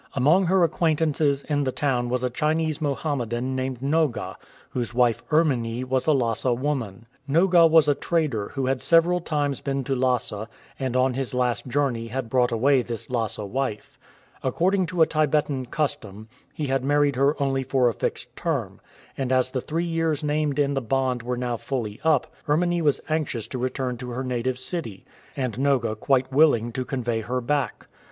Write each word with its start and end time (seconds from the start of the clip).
Among 0.15 0.47
her 0.47 0.63
acquaintances 0.63 1.43
in 1.43 1.63
the 1.63 1.71
town 1.71 2.09
was 2.09 2.23
a 2.23 2.31
Chinese 2.31 2.81
Mohammedan 2.81 3.55
named 3.55 3.81
Noga, 3.81 4.35
whose 4.71 4.95
wife, 4.95 5.21
Erminie, 5.29 5.83
was 5.83 6.07
a 6.07 6.11
Lhasa 6.11 6.55
woman. 6.55 7.05
Noga 7.29 7.69
was 7.69 7.87
a 7.87 7.93
trader 7.93 8.47
who 8.55 8.65
had 8.65 8.81
several 8.81 9.19
times 9.19 9.61
been 9.61 9.83
to 9.83 9.93
Lhasa, 9.93 10.49
and 10.79 10.97
on 10.97 11.13
his 11.13 11.35
last 11.35 11.67
journey 11.67 12.07
had 12.07 12.31
brought 12.31 12.51
away 12.51 12.81
this 12.81 13.11
Lhasa 13.11 13.45
wife. 13.45 13.99
According 14.41 14.87
to 14.87 15.03
a 15.03 15.05
Tibetan 15.05 15.67
custom, 15.67 16.29
he 16.51 16.65
had 16.65 16.83
married 16.83 17.15
her 17.15 17.39
only 17.39 17.61
for 17.61 17.87
a 17.87 17.93
fixed 17.93 18.35
term, 18.35 18.81
and 19.15 19.31
as 19.31 19.51
the 19.51 19.61
three 19.61 19.85
years 19.85 20.23
named 20.23 20.57
in 20.57 20.73
the 20.73 20.81
bond 20.81 21.21
were 21.21 21.37
now 21.37 21.57
fully 21.57 21.99
up, 22.03 22.33
Erminie 22.49 22.81
was 22.81 23.01
anxious 23.07 23.47
to 23.49 23.59
return 23.59 23.97
to 23.97 24.09
her 24.09 24.23
native 24.23 24.57
city, 24.57 25.05
and 25.37 25.59
Noga 25.59 25.95
quite 25.95 26.31
willing 26.33 26.71
to 26.71 26.85
convey 26.85 27.21
her 27.21 27.39
back. 27.39 27.85